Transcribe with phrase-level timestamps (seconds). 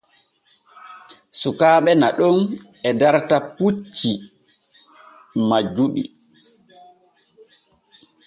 [1.39, 2.37] Sukaaɓe naɗon
[2.87, 4.11] e darta puccu
[5.49, 6.03] majjunu.